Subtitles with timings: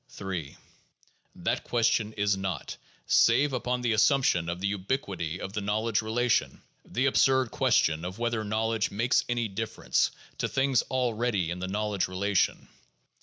[0.19, 0.43] Ill
[1.35, 6.63] That question is not, save upon the assumption of the ubiquity of the knowledge relation,
[6.83, 10.09] the absurd question of whether knowledge makes any difference
[10.39, 12.67] to things already in the knowledge relation.